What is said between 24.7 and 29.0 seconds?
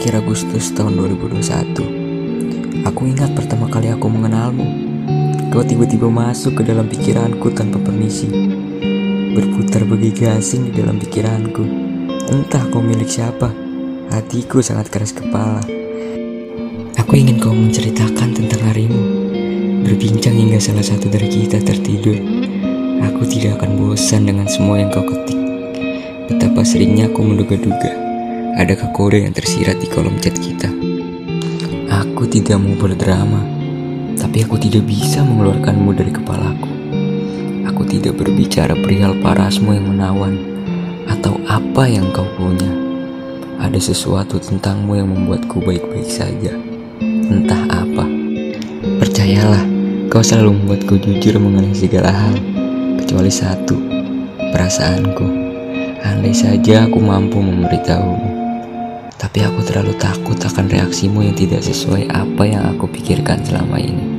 yang kau ketik. Betapa seringnya aku menduga-duga Adakah